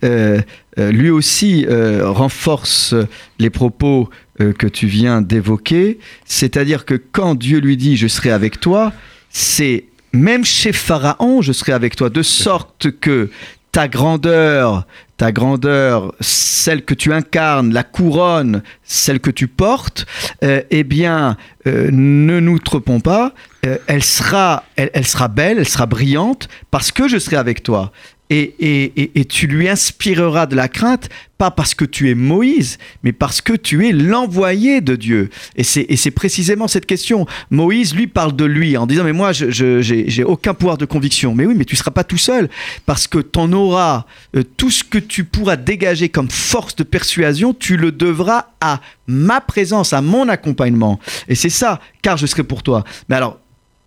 [0.77, 1.65] lui aussi
[2.01, 2.95] renforce
[3.39, 8.59] les propos que tu viens d'évoquer, c'est-à-dire que quand Dieu lui dit je serai avec
[8.59, 8.91] toi,
[9.29, 13.29] c'est même chez Pharaon, je serai avec toi, de sorte que
[13.71, 14.85] ta grandeur,
[15.17, 20.05] ta grandeur, celle que tu incarnes, la couronne, celle que tu portes,
[20.43, 23.33] euh, eh bien, euh, ne nous trompons pas,
[23.65, 27.63] euh, elle, sera, elle, elle sera belle, elle sera brillante, parce que je serai avec
[27.63, 27.91] toi.
[28.29, 32.15] Et, et- et- et tu lui inspireras de la crainte, pas parce que tu es
[32.15, 35.29] Moïse, mais parce que tu es l'envoyé de Dieu.
[35.55, 37.27] Et c'est et c'est précisément cette question.
[37.51, 41.35] Moïse, lui, parle de lui en disant, mais moi, je j'ai aucun pouvoir de conviction.
[41.35, 42.49] Mais oui, mais tu seras pas tout seul,
[42.85, 47.53] parce que ton aura, euh, tout ce que tu pourras dégager comme force de persuasion,
[47.53, 50.99] tu le devras à ma présence, à mon accompagnement.
[51.27, 52.83] Et c'est ça, car je serai pour toi.
[53.09, 53.37] Mais alors,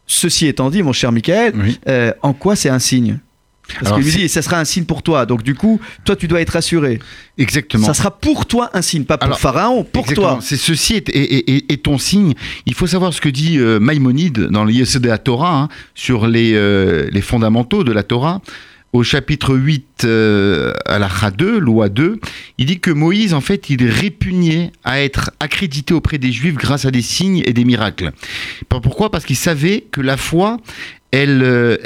[0.06, 1.80] ceci étant dit, mon cher Michael, Oui.
[1.88, 3.18] euh, en quoi c'est un signe?
[3.80, 5.26] Parce qu'il lui dit, ça sera un signe pour toi.
[5.26, 7.00] Donc, du coup, toi, tu dois être rassuré.
[7.38, 7.86] Exactement.
[7.86, 10.34] Ça sera pour toi un signe, pas pour Alors, Pharaon, pour Exactement.
[10.34, 10.38] toi.
[10.42, 12.34] C'est ceci est, est- est- est ton signe.
[12.66, 15.68] Il faut savoir ce que dit euh, Maïmonide dans le Yesod de la Torah hein,
[15.94, 18.40] sur les, euh, les fondamentaux de la Torah.
[18.92, 22.18] Au chapitre 8, euh, à la 2, loi 2,
[22.56, 26.86] il dit que Moïse, en fait, il répugnait à être accrédité auprès des Juifs grâce
[26.86, 28.12] à des signes et des miracles.
[28.68, 29.10] Pourquoi?
[29.10, 30.58] Parce qu'il savait que la foi,
[31.12, 31.76] elle, euh,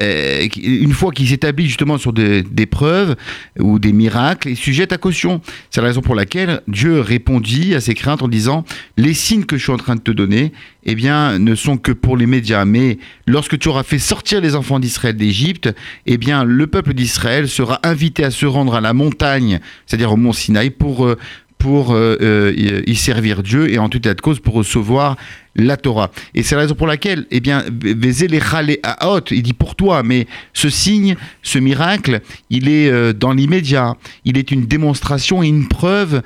[0.62, 3.16] une fois qu'il s'établit justement sur des, des preuves
[3.58, 5.40] ou des miracles, est sujette à caution.
[5.70, 8.64] C'est la raison pour laquelle Dieu répondit à ses craintes en disant
[8.96, 10.52] Les signes que je suis en train de te donner,
[10.84, 12.64] eh bien, ne sont que pour les médias.
[12.64, 15.72] Mais lorsque tu auras fait sortir les enfants d'Israël d'Égypte,
[16.06, 20.16] eh bien, le peuple d'Israël sera invité à se rendre à la montagne, c'est-à-dire au
[20.16, 21.06] mont Sinaï, pour.
[21.06, 21.16] euh,
[21.60, 25.16] pour euh, euh, y servir Dieu et en tout état de cause pour recevoir
[25.54, 26.10] la Torah.
[26.34, 31.16] Et c'est la raison pour laquelle, eh bien, il dit pour toi, mais ce signe,
[31.42, 33.94] ce miracle, il est euh, dans l'immédiat.
[34.24, 36.22] Il est une démonstration et une preuve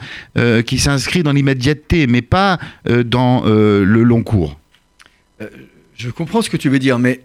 [0.67, 2.59] qui s'inscrit dans l'immédiateté, mais pas
[3.05, 4.59] dans le long cours.
[5.97, 7.23] Je comprends ce que tu veux dire, mais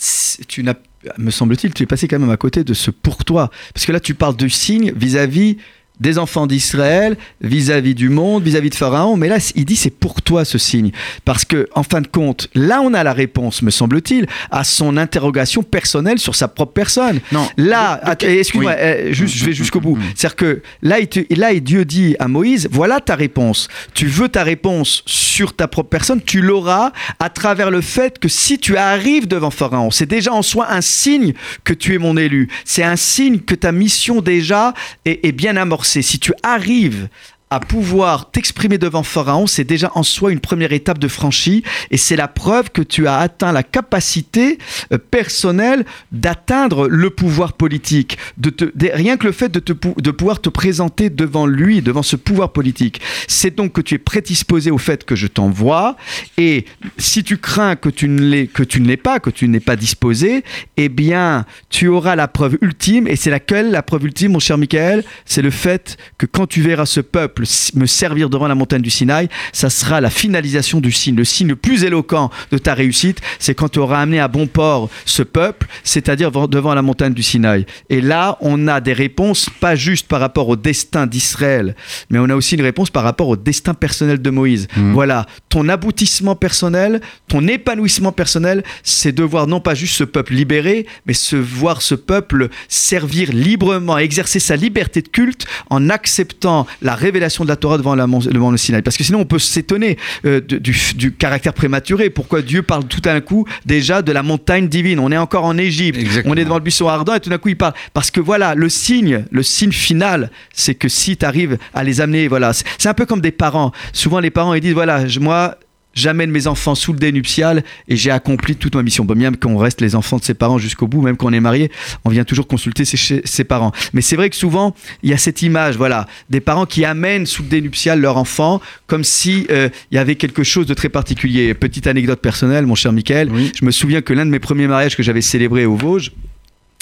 [0.48, 0.74] tu n'as,
[1.18, 3.50] me semble-t-il, tu es passé quand même à côté de ce pour toi.
[3.74, 5.58] Parce que là, tu parles de signe vis-à-vis
[6.00, 10.20] des enfants d'Israël, vis-à-vis du monde, vis-à-vis de Pharaon, mais là, il dit c'est pour
[10.22, 10.90] toi ce signe.
[11.24, 14.96] Parce que, en fin de compte, là, on a la réponse, me semble-t-il, à son
[14.96, 17.20] interrogation personnelle sur sa propre personne.
[17.30, 17.46] Non.
[17.56, 19.12] Là, excuse-moi, oui.
[19.14, 19.96] juste, je vais jusqu'au bout.
[19.96, 20.02] Mm.
[20.16, 23.68] C'est-à-dire que là, il te- là, Dieu dit à Moïse, voilà ta réponse.
[23.94, 28.28] Tu veux ta réponse sur ta propre personne, tu l'auras à travers le fait que
[28.28, 32.16] si tu arrives devant Pharaon, c'est déjà en soi un signe que tu es mon
[32.16, 32.48] élu.
[32.64, 34.74] C'est un signe que ta mission déjà
[35.04, 35.81] est, est bien amorcée.
[35.84, 37.08] Si tu arrives
[37.52, 41.98] à pouvoir t'exprimer devant Pharaon, c'est déjà en soi une première étape de franchie et
[41.98, 44.56] c'est la preuve que tu as atteint la capacité
[44.90, 48.16] euh, personnelle d'atteindre le pouvoir politique.
[48.38, 48.54] De
[48.94, 52.52] rien que le fait de, te, de pouvoir te présenter devant lui, devant ce pouvoir
[52.52, 55.96] politique, c'est donc que tu es prédisposé au fait que je t'envoie
[56.38, 56.64] et
[56.96, 59.60] si tu crains que tu ne l'es que tu ne l'es pas, que tu n'es
[59.60, 60.42] pas disposé,
[60.78, 64.56] eh bien tu auras la preuve ultime et c'est laquelle la preuve ultime, mon cher
[64.56, 67.41] Michael, c'est le fait que quand tu verras ce peuple
[67.74, 71.16] me servir devant la montagne du Sinaï, ça sera la finalisation du signe.
[71.16, 74.46] Le signe le plus éloquent de ta réussite, c'est quand tu auras amené à bon
[74.46, 77.66] port ce peuple, c'est-à-dire devant- la montagne du Sinaï.
[77.90, 81.74] Et là, on a des réponses, pas juste par rapport au destin d'Israël,
[82.10, 84.68] mais on a aussi une réponse par rapport au destin personnel de Moïse.
[84.76, 84.92] Mhm.
[84.92, 90.34] Voilà, ton aboutissement personnel, ton épanouissement personnel, c'est de voir non pas juste ce peuple
[90.34, 96.66] libéré, mais se voir ce peuple servir librement, exercer sa liberté de culte en acceptant
[96.80, 98.82] la révélation de la Torah devant, la, le Sinaï.
[98.82, 102.10] Parce que sinon, on peut s'étonner euh, du, du caractère prématuré.
[102.10, 104.98] Pourquoi Dieu parle tout d'un coup déjà de la montagne divine?
[105.00, 106.34] On est encore en Égypte, Exactement.
[106.34, 107.72] on est devant le buisson ardent et tout d'un coup il parle.
[107.94, 112.00] Parce que voilà, le signe, le signe final, c'est que si tu arrives à les
[112.00, 113.72] amener, voilà, c'est c'est un peu comme des parents.
[113.92, 115.56] Souvent les parents ils disent voilà, je- moi
[115.94, 119.04] j'amène mes enfants sous le dé nuptial et j'ai accompli toute ma mission.
[119.04, 121.40] Bon, bien qu'on reste les enfants de ses parents jusqu'au bout, même quand on est
[121.40, 121.70] marié,
[122.04, 123.72] on vient toujours consulter ses, parents.
[123.92, 127.26] Mais c'est vrai que souvent, il y a cette image, voilà, des parents qui amènent
[127.26, 130.74] sous le dé nuptial leur enfant comme si euh, il y avait quelque chose de
[130.74, 131.54] très particulier.
[131.54, 133.52] Petite anecdote personnelle, mon cher Michael, Oui.
[133.58, 136.12] je me souviens que l'un de mes premiers mariages que j'avais célébré au Vosges,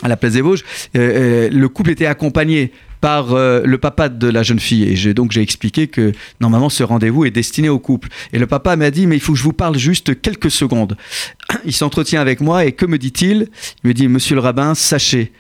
[0.02, 0.64] à la place des Vosges,
[0.96, 4.84] euh, euh, le couple était accompagné par euh, le papa de la jeune fille.
[4.84, 8.08] Et donc j'ai expliqué que normalement ce rendez-vous est destiné au couple.
[8.32, 10.96] Et le papa m'a dit, mais il faut que je vous parle juste quelques secondes.
[11.64, 13.48] Il s'entretient avec moi et que me dit-il?
[13.82, 15.32] Il me dit, monsieur le rabbin, sachez,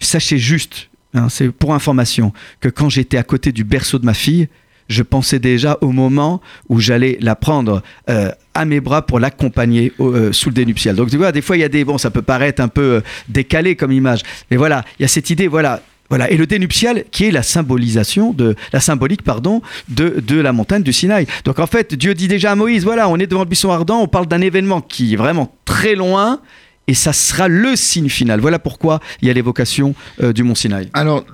[0.00, 4.14] sachez juste, hein, c'est pour information, que quand j'étais à côté du berceau de ma
[4.14, 4.48] fille,
[4.88, 9.92] je pensais déjà au moment où j'allais la prendre euh, à mes bras pour l'accompagner
[10.00, 10.94] euh, sous le dénuptial.
[10.94, 13.02] Donc tu vois, des fois il y a des bon, ça peut paraître un peu
[13.28, 15.82] décalé comme image, mais voilà, il y a cette idée, voilà.
[16.08, 20.52] Voilà, et le dénuptial qui est la symbolisation de la symbolique pardon de, de la
[20.52, 21.26] montagne du Sinaï.
[21.44, 24.00] Donc en fait, Dieu dit déjà à Moïse, voilà, on est devant le buisson ardent,
[24.00, 26.40] on parle d'un événement qui est vraiment très loin
[26.86, 28.40] et ça sera le signe final.
[28.40, 30.88] Voilà pourquoi il y a l'évocation euh, du mont Sinaï.
[30.92, 31.24] Alors,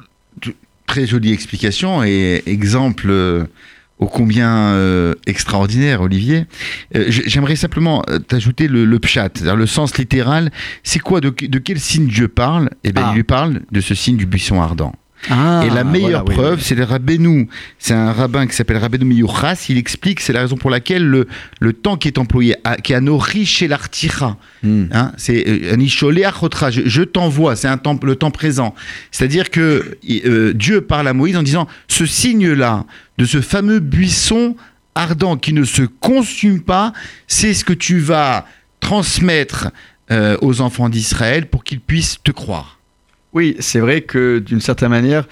[0.86, 3.44] très jolie explication et exemple euh,
[3.98, 6.46] ô combien euh, extraordinaire, Olivier.
[6.96, 10.50] Euh, J'aimerais simplement euh, t'ajouter le, le pshat, c'est-à-dire le sens littéral.
[10.82, 12.70] C'est quoi de, de quel signe Dieu parle?
[12.84, 13.10] Eh bien, Ah.
[13.12, 14.92] il lui parle de ce signe du buisson ardent.
[15.30, 16.64] Ah, Et la meilleure voilà, oui, preuve, oui.
[16.64, 17.48] c'est le Rabbeinu.
[17.78, 19.66] C'est un rabbin qui s'appelle Rabbeinu Miyuchas.
[19.68, 21.28] Il explique, c'est la raison pour laquelle le,
[21.60, 24.84] le temps qui est employé, à- qui est anori chez l'artira, Hmm.
[24.92, 28.74] Hein, c'est euh, Anisholé Achotra, je, je t'envoie, c'est un temps, le temps présent.
[29.10, 32.84] C'est-à-dire que euh, Dieu parle à Moïse en disant ce signe-là
[33.18, 34.56] de ce fameux buisson
[34.94, 36.92] ardent qui ne se consume pas,
[37.26, 38.46] c'est ce que tu vas
[38.80, 39.70] transmettre
[40.10, 42.78] euh, aux enfants d'Israël pour qu'ils puissent te croire.
[43.32, 45.26] Oui, c'est vrai que d'une certaine manière,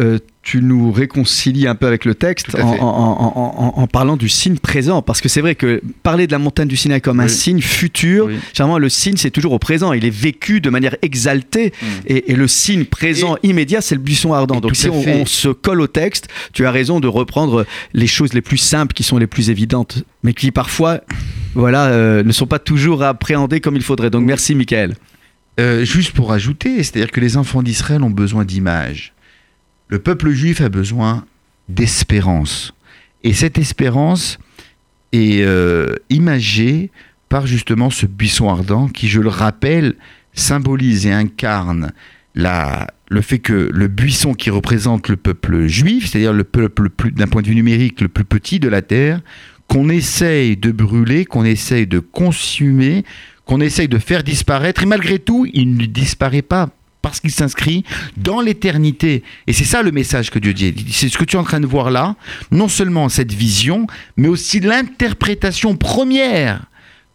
[0.00, 2.80] euh, tu nous réconcilies un peu avec le texte en, fait.
[2.80, 5.02] en- en- en- en parlant du signe présent.
[5.02, 8.26] Parce que c'est vrai que parler de la montagne du Sinaï comme un signe futur,
[8.26, 8.34] Oui.
[8.52, 9.92] généralement le signe c'est toujours au présent.
[9.92, 11.72] Il est vécu de manière exaltée.
[11.80, 11.86] Mm.
[12.08, 14.60] Et, et le signe présent immédiat, c'est le buisson ardent.
[14.60, 18.42] Donc si on se colle au texte, tu as raison de reprendre les choses les
[18.42, 21.02] plus simples qui sont les plus évidentes, mais qui parfois
[21.54, 24.10] voilà, euh, ne sont pas toujours appréhendées comme il faudrait.
[24.10, 24.96] Donc merci Michael.
[25.60, 29.12] Euh, juste pour ajouter, c'est-à-dire que les enfants d'Israël ont besoin d'images.
[29.88, 31.24] Le peuple juif a besoin
[31.68, 32.74] d'espérance.
[33.22, 34.38] Et cette espérance
[35.12, 36.90] est euh, imagée
[37.28, 39.94] par justement ce buisson ardent qui, je le rappelle,
[40.32, 41.92] symbolise et incarne
[42.34, 47.26] la, le fait que le buisson qui représente le peuple juif, c'est-à-dire le peuple d'un
[47.26, 49.20] point de vue numérique le plus petit de la terre,
[49.68, 53.04] qu'on essaye de brûler, qu'on essaye de consumer,
[53.46, 56.70] qu'on essaye de faire disparaître, et malgré tout, il ne disparaît pas
[57.02, 57.84] parce qu'il s'inscrit
[58.16, 59.22] dans l'éternité.
[59.46, 60.74] Et c'est ça le message que Dieu dit.
[60.90, 62.16] C'est ce que tu es en train de voir là,
[62.50, 66.64] non seulement cette vision, mais aussi l'interprétation première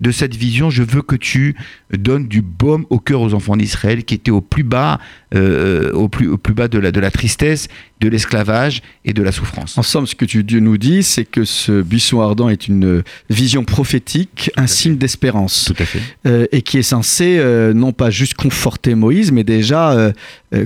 [0.01, 0.69] de cette vision.
[0.69, 1.55] Je veux que tu
[1.91, 4.99] donnes du baume au cœur aux enfants d'Israël qui étaient au plus bas,
[5.35, 7.67] euh, au, plus, au plus bas de la, de la tristesse,
[7.99, 9.77] de l'esclavage et de la souffrance.
[9.77, 13.03] En somme, ce que tu Dieu nous dis, c'est que ce buisson ardent est une
[13.29, 15.99] vision prophétique, un signe d'espérance, Tout à fait.
[16.25, 20.13] euh, et qui est censé euh, non pas juste conforter Moïse, mais déjà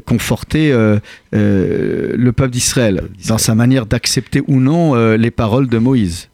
[0.05, 0.71] conforter
[1.31, 6.29] le peuple d'Israël dans sa manière d'accepter ou non les paroles de Moïse.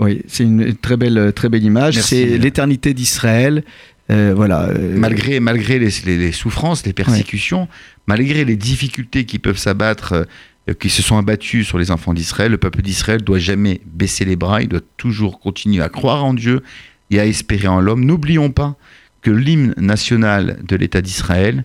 [0.00, 2.00] Oui, c'est une très belle, très belle image.
[2.00, 3.62] C'est l'éternité d'Israël.
[4.10, 4.64] Euh, voilà.
[4.70, 7.68] euh, malgré, malgré les, les- les souffrances, les persécutions,
[8.08, 10.26] malgré les difficultés qui peuvent s'abattre,
[10.68, 14.24] euh, qui se sont abattues sur les enfants d'Israël, le peuple d'Israël doit jamais baisser
[14.24, 16.62] les bras, il doit toujours continuer à croire en Dieu
[17.10, 18.04] et à espérer en l'homme.
[18.04, 18.76] N'oublions pas
[19.22, 21.64] que l'hymne national de l'État d'Israël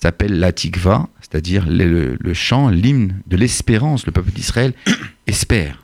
[0.00, 4.06] s'appelle la Tikva, c'est-à-dire le, le- le chant, l'hymne de l'espérance.
[4.06, 4.72] Le peuple d'Israël
[5.26, 5.82] espère.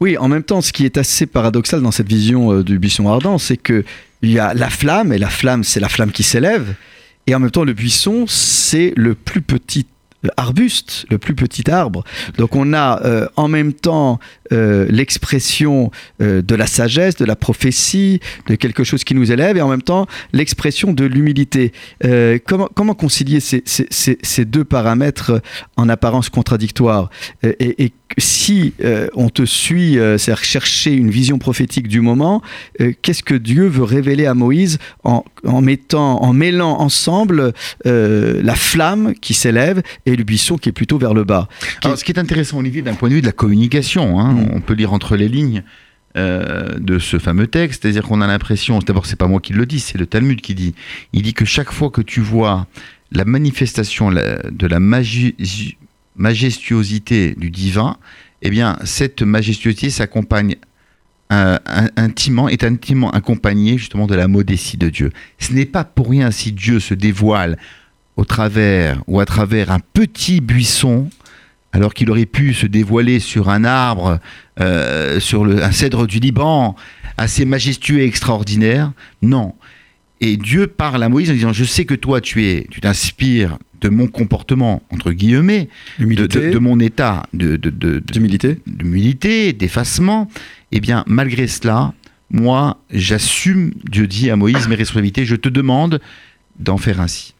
[0.00, 3.06] Oui, en même temps, ce qui est assez paradoxal dans cette vision euh, du buisson
[3.06, 3.84] ardent, c'est que
[4.22, 6.74] il y a la flamme, et la flamme, c'est la flamme qui s'élève,
[7.26, 9.86] et en même temps, le buisson, c'est le plus petit
[10.24, 12.02] euh, arbuste, le plus petit arbre.
[12.38, 14.18] Donc on a euh, en même temps
[14.50, 19.68] l'expression de la sagesse, de la prophétie, de quelque chose qui nous élève, et en
[19.68, 21.72] même temps l'expression de l'humilité.
[22.46, 25.40] Comment, concilier ces, deux paramètres
[25.76, 27.10] en apparence contradictoires?
[28.18, 32.42] Si euh, on te suit, euh, c'est-à-dire chercher une vision prophétique du moment,
[32.80, 37.52] euh, qu'est-ce que Dieu veut révéler à Moïse en, en mettant, en mêlant ensemble
[37.84, 41.48] la flamme qui s'élève et le buisson qui est plutôt vers le bas.
[41.84, 44.46] Alors, ce qui est intéressant, Olivier, d'un point de vue de la communication, hein, Mm.
[44.54, 45.62] on peut lire entre les lignes
[46.16, 49.78] de ce fameux texte, c'est-à-dire qu'on a l'impression, d'abord c'est pas moi qui le dis,
[49.78, 50.74] c'est le Talmud qui dit,
[51.12, 52.66] il dit que chaque fois que tu vois
[53.12, 55.34] la manifestation de la magi-
[56.20, 57.96] majestuosité du divin,
[58.42, 60.56] eh bien cette majestuosité s'accompagne
[61.32, 65.10] euh, in- intimement, est intimement accompagnée justement de la modestie de Dieu.
[65.38, 67.56] Ce n'est pas pour rien si Dieu se dévoile
[68.16, 71.08] au travers ou à travers un petit buisson,
[71.72, 74.18] alors qu'il aurait pu se dévoiler sur un arbre,
[74.60, 76.76] euh, sur un cèdre du Liban,
[77.16, 78.92] assez majestueux et extraordinaire.
[79.22, 79.54] Non.
[80.20, 83.58] Et Dieu parle à Moïse en disant Je sais que toi, tu es, tu t'inspires
[83.80, 88.58] de mon comportement, entre guillemets, de, de- de mon état de, de, de- de- d'humilité.
[88.66, 90.28] d'humilité, d'effacement,
[90.72, 91.94] eh bien, malgré cela,
[92.30, 96.00] moi, j'assume, Dieu dit à Moïse, mes responsabilités, je te demande
[96.58, 97.34] d'en faire ainsi.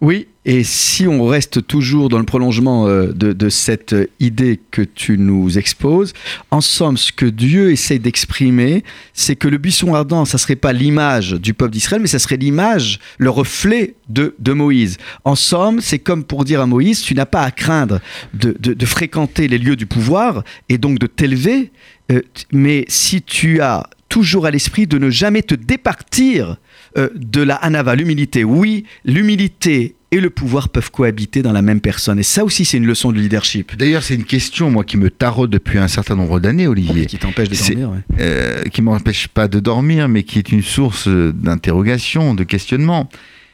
[0.00, 4.82] Oui, et si on reste toujours dans le prolongement euh, de, cette euh, idée que
[4.82, 6.12] tu nous exposes,
[6.50, 8.84] en somme, ce que Dieu essaie d'exprimer,
[9.14, 12.36] c'est que le buisson ardent, ça serait pas l'image du peuple d'Israël, mais ça serait
[12.36, 14.98] l'image, le reflet de, Moïse.
[15.24, 18.00] En somme, c'est comme pour dire à Moïse, tu n'as pas à craindre
[18.34, 21.72] de, fréquenter les lieux du pouvoir et donc de t'élever,
[22.12, 22.20] euh,
[22.52, 26.58] mais si tu as toujours à l'esprit de ne jamais te départir
[26.96, 28.44] de la anava, l'humilité.
[28.44, 32.18] Oui, l'humilité et le pouvoir peuvent cohabiter dans la même personne.
[32.18, 33.76] Et ça aussi, c'est une leçon de leadership.
[33.76, 37.06] D'ailleurs, c'est une question, moi, qui me taraude depuis un certain nombre d'années, Olivier.
[37.06, 37.90] Qui t'empêche de dormir.
[37.90, 37.98] ouais.
[38.20, 43.08] euh, qui m'empêche pas de dormir, mais qui est une source d'interrogation, de questionnement.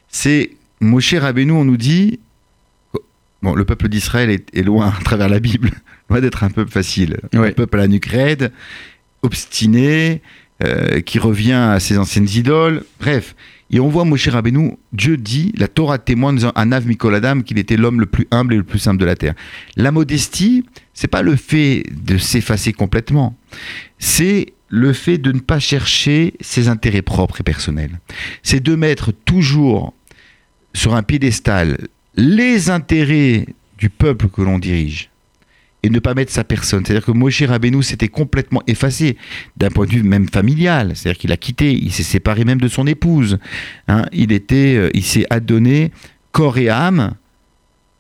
[0.09, 0.51] C'est
[0.81, 2.21] Moshe Rabbeinu, on nous dit,
[3.43, 5.71] bon, le peuple d'Israël est, est loin à travers la Bible,
[6.11, 7.49] loin d'être un peuple facile, Ouais.
[7.49, 8.53] un peuple à la nuque raide,
[9.23, 10.21] obstiné,
[10.63, 13.35] euh, qui revient à ses anciennes idoles, bref.
[13.71, 17.41] Et on voit Moshe Rabbeinu, Dieu dit, la Torah témoigne en disant Anav Mikol Adam
[17.43, 19.35] qu'il était l'homme le plus humble et le plus simple de la terre.
[19.77, 23.37] La modestie, c'est pas le fait de s'effacer complètement,
[23.99, 28.01] c'est le fait de ne pas chercher ses intérêts propres et personnels.
[28.43, 29.95] C'est de mettre toujours
[30.75, 31.79] sur un piédestal
[32.17, 33.47] les intérêts
[33.79, 35.10] du peuple que l'on dirige
[35.83, 36.85] et ne pas mettre sa personne.
[36.85, 39.17] C'est-à-dire que Moshe Rabbeinu s'était complètement effacé
[39.57, 40.93] d'un point de vue même familial.
[40.95, 43.39] C'est-à-dire qu'il a quitté, il s'est séparé même de son épouse.
[43.89, 45.91] Hein, il était, euh, il s'est adonné
[46.33, 47.15] corps et âme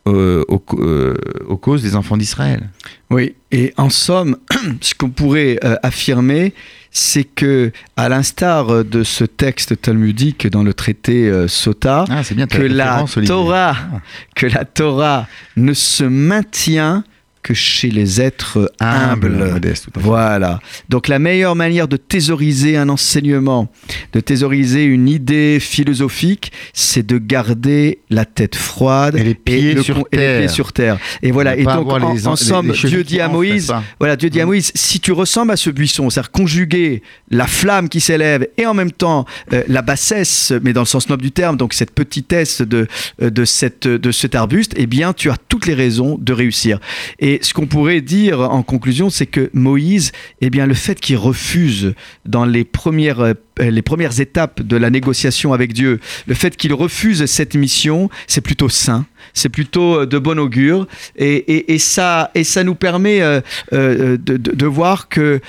[0.08, 1.14] euh, aux, euh,
[1.46, 2.70] aux causes des enfants d'Israël.
[3.10, 4.38] Oui, et en somme,
[4.80, 6.54] ce qu'on pourrait euh, affirmer,
[6.90, 12.62] c'est que, à l'instar de ce texte talmudique dans le traité Sota, Ah, bien que
[12.62, 13.04] la.
[13.26, 14.00] Torah, Ah.
[14.34, 17.04] que la Torah ne se maintient
[17.42, 19.30] que chez les êtres humbles.
[19.52, 19.86] modeste.
[19.94, 20.60] Voilà.
[20.88, 23.70] Donc la meilleure manière de thésauriser un enseignement,
[24.12, 29.82] de thésauriser une idée philosophique, c'est de garder la tête froide Et les pieds le
[29.82, 30.50] sur con- et les pieds terre.
[30.50, 30.98] sur terre.
[31.22, 31.56] Et voilà.
[31.56, 34.28] Et donc en, les- en les- somme, les cheveux Dieu dit à Moïse, voilà, Dieu
[34.30, 34.48] dit à Mm.
[34.48, 38.74] Moïse, si tu ressembles à ce buisson, c'est-à-dire conjuguer la flamme qui s'élève et en
[38.74, 42.60] même temps euh, la bassesse, mais dans le sens noble du terme, donc cette petitesse
[42.62, 42.86] de,
[43.22, 46.78] euh, de, cette, de cet arbuste, eh bien, tu as toutes les raisons de réussir.
[47.18, 50.10] Et ce qu'on pourrait dire en conclusion, c'est que Moïse,
[50.40, 51.94] eh bien, le fait qu'il refuse
[52.26, 56.72] dans les premières, euh, les premières étapes de la négociation avec Dieu, le fait qu'il
[56.74, 61.78] refuse cette mission, c'est plutôt sain, c'est plutôt euh, de bon augure, et, et- et
[61.78, 63.40] ça, et ça nous permet euh,
[63.72, 65.40] de, de- voir que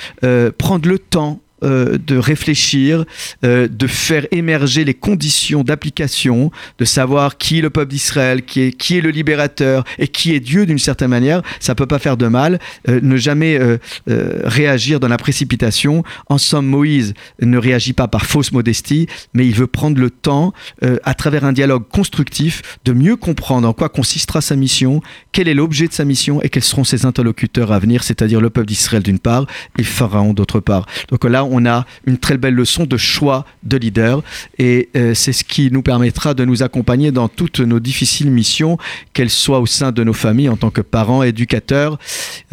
[0.58, 3.06] prendre le temps euh, de réfléchir,
[3.44, 8.62] euh, de faire émerger les conditions d'application, de savoir qui est le peuple d'Israël, qui
[8.62, 12.00] est, qui est le libérateur et qui est Dieu d'une certaine manière, ça peut pas
[12.00, 12.60] faire de mal.
[12.90, 13.60] Euh, ne jamais
[14.08, 16.04] réagir dans la précipitation.
[16.28, 20.54] En somme, Moïse ne réagit pas par fausse modestie, mais il veut prendre le temps,
[21.04, 25.02] à travers un dialogue constructif, de mieux comprendre en quoi consistera sa mission,
[25.32, 28.50] quel est l'objet de sa mission et quels seront ses interlocuteurs à venir, c'est-à-dire le
[28.50, 29.46] peuple d'Israël d'une part
[29.78, 30.86] et Pharaon d'autre part.
[31.10, 34.24] Donc là, a une très belle leçon de choix de leader
[34.58, 38.78] et euh, c'est ce qui nous permettra de nous accompagner dans toutes nos difficiles missions,
[39.14, 41.98] qu'elles soient au sein de nos familles en tant que parents, éducateurs,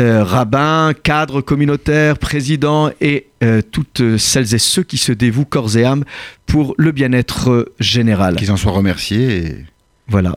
[0.01, 5.76] euh, rabbins, cadres communautaires, présidents et euh, toutes celles et ceux qui se dévouent corps
[5.76, 6.05] et âme
[6.46, 8.34] pour le bien-être général.
[8.36, 9.36] Qu'ils en soient remerciés.
[9.46, 9.57] et-
[10.09, 10.36] Voilà.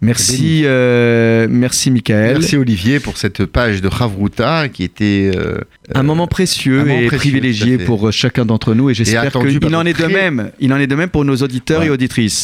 [0.00, 2.38] Merci, euh, merci Michael.
[2.38, 5.58] Merci Olivier pour cette page de Havruta qui était euh,
[5.94, 9.32] Un moment précieux un moment et précieux, privilégié pour euh, chacun d'entre nous et j'espère
[9.32, 10.50] qu'il en est de même.
[10.60, 11.86] Il en est de même pour nos auditeurs Ouais.
[11.86, 12.42] et auditrices.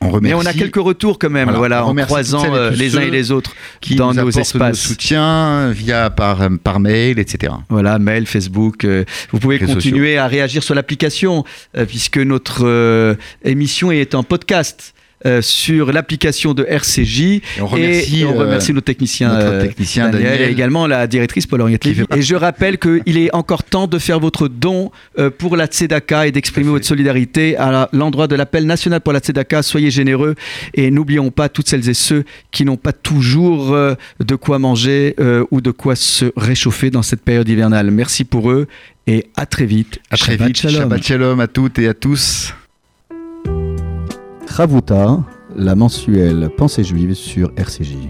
[0.00, 2.96] Bon, on Mais remercie on a quelques retours quand même, Voilà, en croisant euh, les
[2.96, 4.60] uns et les autres qui dans nous nos espaces.
[4.60, 7.54] nos soutiens via par, par mail, etc.
[7.70, 8.84] Voilà, mail, Facebook.
[8.84, 11.44] euh, vous pouvez Réseaux continuer à réagir sur l'application
[11.76, 14.92] euh, puisque notre émission est en podcast.
[15.26, 19.46] Euh, sur l'application de RCJ Et on remercie, et on euh, remercie nos techniciens, notre
[19.46, 20.48] euh, technicien Daniel, Daniel.
[20.48, 22.04] et également la directrice Paul Henriette Lévy.
[22.14, 24.90] Et je rappelle qu'il est encore temps de faire votre don
[25.38, 29.62] pour la Tzedaka et d'exprimer votre solidarité à l'endroit de l'appel national pour la Tzedaka.
[29.62, 30.34] Soyez généreux
[30.74, 35.16] et n'oublions pas toutes celles et ceux qui n'ont pas toujours de quoi manger
[35.50, 37.90] ou de quoi se réchauffer dans cette période hivernale.
[37.90, 38.68] Merci pour eux
[39.06, 39.98] et à très vite.
[40.10, 40.56] À très Shabbat vite.
[40.58, 40.80] shalom.
[40.82, 42.52] Shabbat shalom à toutes et à tous.
[44.56, 45.22] Ravuta,
[45.54, 48.08] la mensuelle Pensée juive sur RCJ.